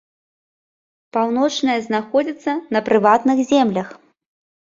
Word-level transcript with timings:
Паўночная 1.17 1.75
знаходзіцца 1.87 2.51
на 2.77 2.83
прыватных 2.87 3.37
землях. 3.53 3.87